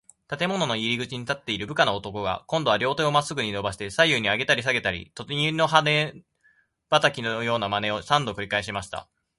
[0.35, 6.23] 建物の入口に立っている部下の男が、こんどは両手をまっすぐにのばして、左右にあげたりさげたり、鳥の羽
[6.89, 9.07] ばたきのようなまねを、三度くりかえしました。